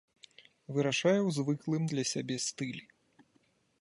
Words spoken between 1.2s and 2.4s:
ў звыклым для сябе